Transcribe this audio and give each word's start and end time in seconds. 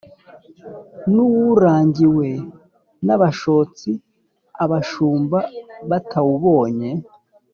nawurangiwe 1.13 2.29
n'abashotsi, 3.05 3.91
abashumba 4.63 5.39
batawubonye. 5.89 6.89